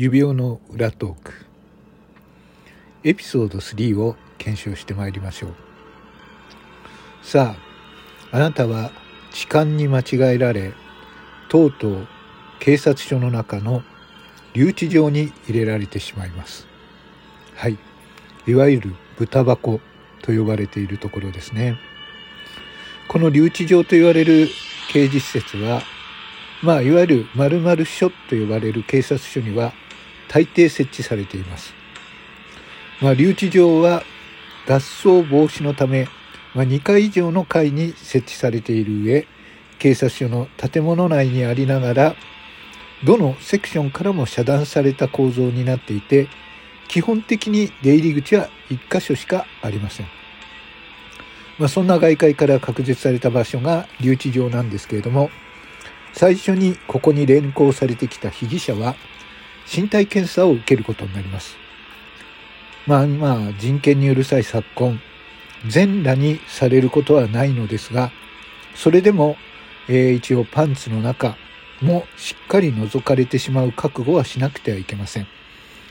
[0.00, 1.32] 指輪の裏トーク。
[3.02, 5.54] エピソード3を検証してまいりましょう。
[7.20, 7.56] さ
[8.30, 8.92] ああなたは
[9.32, 10.72] 痴漢に間違えられ
[11.48, 12.06] とうとう
[12.60, 13.82] 警察署の中の
[14.54, 16.68] 留置場に入れられてしまいます。
[17.56, 17.76] はい。
[18.46, 19.80] いわゆる豚箱
[20.22, 21.76] と呼ばれているところですね。
[23.08, 24.46] この留置場と言われる
[24.92, 25.82] 刑事施設は
[26.62, 29.72] まあいわゆる〇〇署と呼ばれる警察署には
[30.28, 31.74] 大抵設置されています
[33.00, 34.02] まあ留置場は
[34.66, 36.08] 脱走防止のため、
[36.54, 39.26] まあ、2階以上の階に設置されている上
[39.78, 42.16] 警察署の建物内にありながら
[43.04, 46.28] どのセクションからも遮断された構造になっていて
[46.88, 50.06] 基本的に出入り口は1箇所しかありません。
[51.58, 55.30] まあ、そんな外界から確実された場所が留置場なんですけれども、
[56.12, 58.96] 最初にここに連行されてきた被疑者は
[59.70, 61.56] 身体検査を受けることになります。
[62.86, 65.00] まあまあ人権にうるさい昨今、
[65.66, 68.10] 全裸にされることはないのですが、
[68.74, 69.36] それでも、
[69.88, 71.36] えー、一応パンツの中
[71.82, 75.26] もしっかり覗かれてしまう覚悟はしなくてはいけません。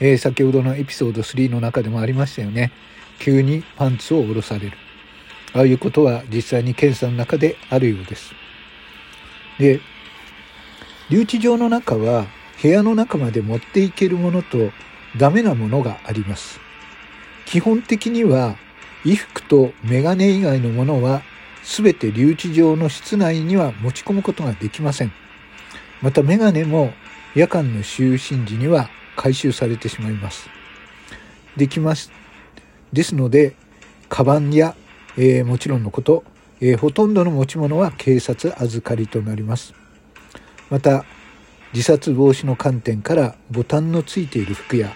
[0.00, 2.72] えー、先ほどのエピソード3の中でもありましたよね。
[3.18, 4.72] 急にパンツを下ろされる。
[5.52, 8.32] ああいうことは実際に検査の中であるようです。
[9.58, 9.80] で、
[11.10, 12.26] 留置場の中は
[12.62, 14.70] 部屋の中まで持っていけるものと
[15.16, 16.60] ダメなものがあります。
[17.46, 18.56] 基本的には
[19.02, 21.22] 衣服とメガネ以外のものは
[21.62, 25.12] 全て留置場の室内には持ち込むことができません。
[26.02, 26.92] またメガネも
[27.34, 30.48] 夜間の就寝時には回収されてしまいます。
[31.56, 32.10] できます。
[32.92, 33.54] ですので、
[34.08, 34.74] カバンや、
[35.16, 36.24] えー、もちろんのこと、
[36.60, 39.74] えー、ほとんどの持ち物は警察預かりとなります。
[40.70, 41.04] また、
[41.72, 44.92] 自殺防止の観点からボタンのついている服や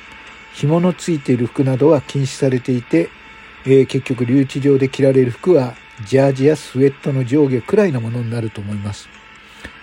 [0.55, 3.11] 紐のついている服などは禁止されていて、
[3.65, 5.75] えー、結局留置場で着られる服は
[6.07, 9.09] ジャージやスウェットの上下くらいのものになると思います。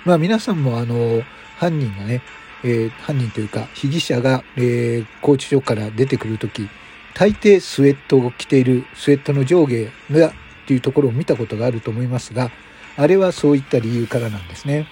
[0.06, 1.24] まあ皆さんもあの、
[1.58, 2.22] 犯人がね、
[2.64, 6.68] えー、犯人というか被疑者が、えー、拘置所から出てくるとき、
[7.14, 10.34] 大抵スウェットを着ているスウェットの上下がっ
[10.68, 12.52] ていうところを見たことがあると思いますが、
[12.98, 14.88] あれはそういった理由からなんですね。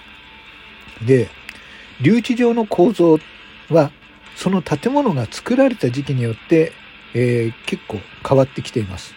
[1.06, 1.28] で、
[2.02, 3.18] 留置場の構造
[3.68, 3.90] は、
[4.36, 6.72] その建物が作られた時期によって、
[7.14, 9.14] えー、結構変わってきています。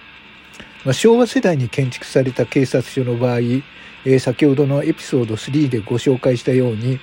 [0.84, 7.00] まあ、昭和世代に建築された警察署の場合、えー、先ほどのエピソード3でご紹介したように、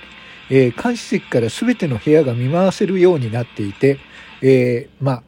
[0.49, 3.97] えー、監視席から全ての部屋が見回せるようになっていて、
[4.41, 5.23] えー、まあ、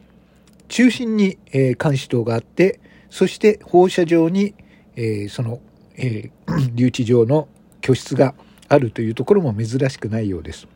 [0.68, 4.54] 中心に、えー、監視塔があって、そして放射状に、
[4.96, 5.60] え、その、
[5.96, 6.30] え、
[6.74, 7.48] 留置場の
[7.80, 8.34] 居室が
[8.68, 10.66] あるというところも珍しくないようです。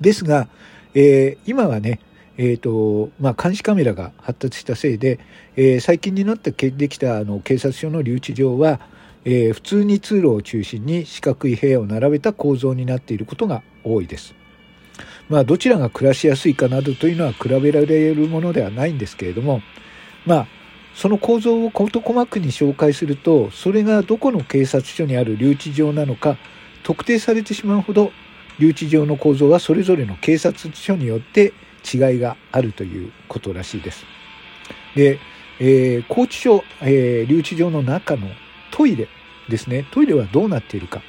[0.00, 0.48] ですが、
[0.94, 2.00] えー、今はね、
[2.38, 5.18] えーとまあ、監視カメラが発達したせいで、
[5.56, 8.80] えー、最近になってできたあの警察署の留置場は、
[9.24, 14.34] えー、普通に通路を中心に四角い部屋を並べた構造になっていることが多いです。
[15.28, 19.60] まあ、どちらが暮らしやすいかなどというのは比べられるものではないんですけれども、
[20.24, 20.46] まあ、
[20.94, 26.38] その構造を事細くに紹介すると、それがどこの警察署にある留置場なのか
[26.86, 28.12] 特定されてしまうほど、
[28.60, 31.52] 留置場の構造はそれぞれの警察署によって
[31.84, 34.04] 違いがあるということらしいです。
[34.94, 35.18] で、
[35.58, 38.28] えー、拘置所、えー、留置場の中の
[38.70, 39.08] トイレ
[39.48, 39.84] ですね。
[39.90, 41.02] トイレはどうなっているか。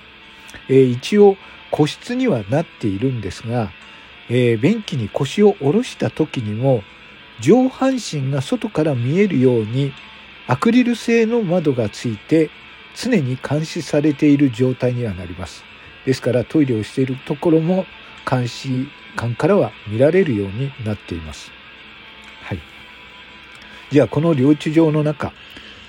[0.68, 1.38] えー、一応
[1.70, 3.70] 個室にはなっているんですが、
[4.30, 6.82] えー、便器に腰を下ろした時にも
[7.40, 9.94] 上半身が外から見えるように
[10.48, 12.50] アクリル製の窓がついて
[13.00, 15.64] 常に監視されている状態にはなります。
[16.06, 17.86] ですからトイレをしているところも
[18.30, 21.52] 監視官からは見られるようになっています。
[22.42, 22.60] はい。
[23.92, 25.32] じゃあこの留置場の中、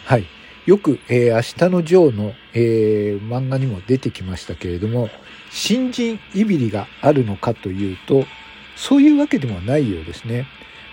[0.05, 0.27] はい。
[0.67, 5.09] よく、えー、明日のジョーの、えー、漫画にも出てきましたけれども、
[5.51, 8.25] 新人いびりがあるのかというと、
[8.77, 10.47] そういうわけでもないようですね。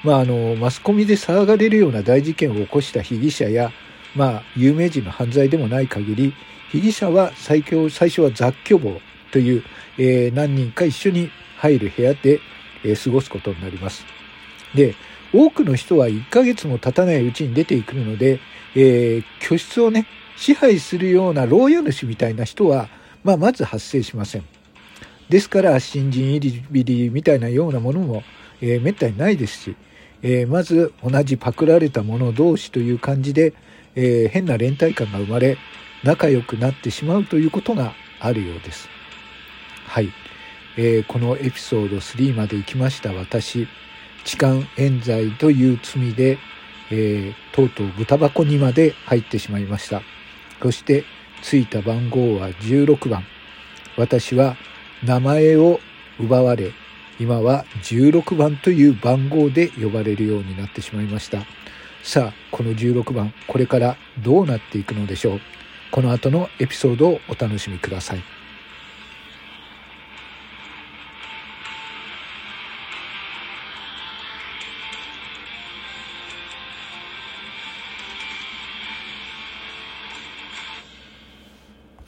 [0.03, 3.71] まあ、あの、マスコミで騒がれるような大事件を起こした被疑者や、
[4.15, 6.33] まあ、有名人の犯罪でもない限り、
[6.71, 8.99] 被疑者は最強最初は雑居房
[9.31, 9.63] という、
[9.97, 12.39] えー、何人か一緒に入る部屋で、
[12.83, 14.05] えー、過ごすことになります。
[14.73, 14.95] で、
[15.33, 18.39] 多くの人は1ヶ月も経たないうちに出ていくので、
[18.75, 20.07] えー、居室をね、
[20.37, 22.89] 支配するような牢屋主みたいな人は、
[23.23, 24.45] まあ、まず発生しません。
[25.29, 28.23] ですから、新人入りビリみたいなようなものも、
[28.61, 29.75] えー、めったにないですし、
[30.21, 33.53] えー、まず同じパクられた者同士という感じで、
[33.95, 35.57] えー、変な連帯感が生まれ、
[36.03, 38.89] 仲良くなってしまうということがあるようです。
[39.85, 40.09] はい。
[40.77, 43.67] えー、このエピソード3まで行きました私
[44.25, 46.37] 痴漢冤罪という罪で、
[46.91, 50.01] えー、とうとう豚箱にまで入ってしまいました
[50.61, 51.05] そして
[51.41, 53.23] ついた番号は16番
[53.97, 54.57] 私は
[55.03, 55.79] 名前を
[56.19, 56.73] 奪われ
[57.19, 61.45] 今は16番という番号で呼ばれるようになってしまいました
[62.05, 65.39] さあこの16番これからどうなっていくのでしょう？
[65.91, 68.23] この後のエピソードをお楽しみください。